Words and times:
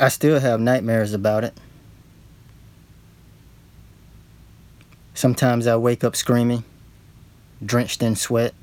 I 0.00 0.08
still 0.08 0.38
have 0.38 0.60
nightmares 0.60 1.12
about 1.12 1.42
it. 1.42 1.58
Sometimes 5.12 5.66
I 5.66 5.74
wake 5.74 6.04
up 6.04 6.14
screaming, 6.14 6.62
drenched 7.64 8.00
in 8.04 8.14
sweat. 8.14 8.54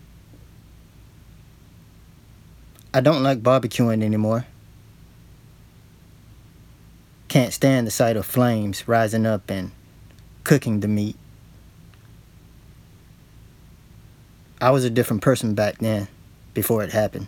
I 2.93 3.01
don't 3.01 3.23
like 3.23 3.43
barbecuing 3.43 4.01
anymore. 4.01 4.45
Can't 7.27 7.51
stand 7.51 7.85
the 7.85 7.91
sight 7.91 8.15
of 8.15 8.25
flames 8.25 8.87
rising 8.87 9.25
up 9.25 9.51
and 9.51 9.71
cooking 10.45 10.79
the 10.79 10.87
meat. 10.87 11.17
I 14.61 14.69
was 14.69 14.85
a 14.85 14.89
different 14.89 15.21
person 15.21 15.53
back 15.53 15.79
then, 15.79 16.07
before 16.53 16.81
it 16.81 16.93
happened. 16.93 17.27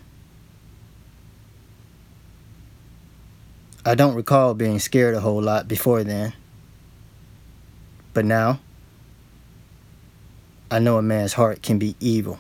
I 3.88 3.96
don't 3.96 4.16
recall 4.16 4.54
being 4.54 4.80
scared 4.80 5.16
a 5.16 5.22
whole 5.22 5.42
lot 5.42 5.70
before 5.70 6.04
then. 6.04 6.34
But 8.14 8.26
now, 8.26 8.60
I 10.70 10.80
know 10.80 10.98
a 10.98 11.02
man's 11.02 11.32
heart 11.32 11.62
can 11.62 11.80
be 11.80 11.96
evil. 12.02 12.38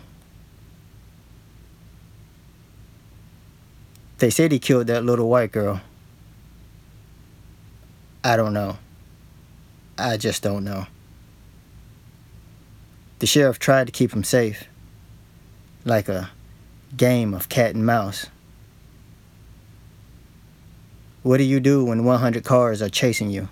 They 4.17 4.29
said 4.29 4.51
he 4.51 4.59
killed 4.59 4.87
that 4.87 5.05
little 5.05 5.29
white 5.29 5.53
girl. 5.53 5.79
I 8.25 8.35
don't 8.35 8.53
know. 8.53 8.77
I 9.97 10.17
just 10.17 10.43
don't 10.43 10.65
know. 10.65 10.87
The 13.19 13.25
sheriff 13.25 13.57
tried 13.57 13.85
to 13.85 13.93
keep 13.93 14.11
him 14.11 14.25
safe, 14.25 14.65
like 15.85 16.09
a 16.09 16.29
game 16.97 17.33
of 17.33 17.47
cat 17.47 17.73
and 17.73 17.85
mouse. 17.85 18.25
What 21.27 21.39
do 21.39 21.43
you 21.43 21.59
do 21.59 21.83
when 21.83 22.05
100 22.05 22.45
cars 22.45 22.81
are 22.81 22.87
chasing 22.87 23.29
you? 23.29 23.49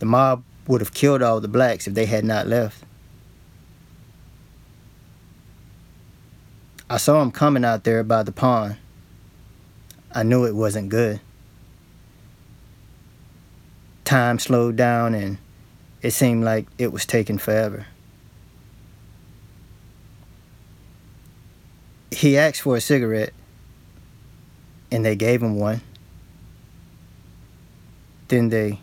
The 0.00 0.04
mob 0.04 0.42
would 0.66 0.80
have 0.80 0.92
killed 0.92 1.22
all 1.22 1.40
the 1.40 1.46
blacks 1.46 1.86
if 1.86 1.94
they 1.94 2.06
had 2.06 2.24
not 2.24 2.48
left. 2.48 2.82
I 6.90 6.96
saw 6.96 7.22
him 7.22 7.30
coming 7.30 7.64
out 7.64 7.84
there 7.84 8.02
by 8.02 8.24
the 8.24 8.32
pond. 8.32 8.78
I 10.10 10.24
knew 10.24 10.44
it 10.44 10.56
wasn't 10.56 10.88
good. 10.88 11.20
Time 14.02 14.40
slowed 14.40 14.74
down 14.74 15.14
and 15.14 15.38
it 16.02 16.10
seemed 16.10 16.42
like 16.42 16.66
it 16.78 16.90
was 16.90 17.06
taking 17.06 17.38
forever. 17.38 17.86
He 22.16 22.38
asked 22.38 22.62
for 22.62 22.74
a 22.76 22.80
cigarette 22.80 23.34
and 24.90 25.04
they 25.04 25.14
gave 25.16 25.42
him 25.42 25.56
one. 25.56 25.82
Then 28.28 28.48
they 28.48 28.80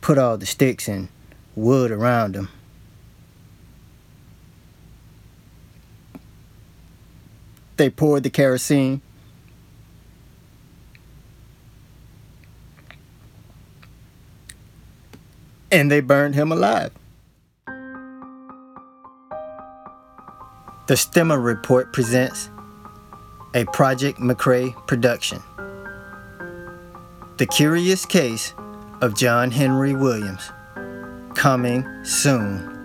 put 0.00 0.18
all 0.18 0.36
the 0.36 0.46
sticks 0.46 0.88
and 0.88 1.06
wood 1.54 1.92
around 1.92 2.34
him. 2.34 2.48
They 7.76 7.88
poured 7.88 8.24
the 8.24 8.30
kerosene. 8.30 9.00
And 15.70 15.88
they 15.88 16.00
burned 16.00 16.34
him 16.34 16.50
alive. 16.50 16.90
The 20.88 20.94
Stemmer 20.94 21.40
Report 21.40 21.92
presents 21.92 22.50
a 23.56 23.64
Project 23.64 24.18
McCrae 24.20 24.74
production. 24.86 25.42
The 27.38 27.46
Curious 27.46 28.04
Case 28.04 28.52
of 29.00 29.16
John 29.16 29.50
Henry 29.50 29.94
Williams. 29.94 30.52
Coming 31.34 31.86
soon. 32.04 32.75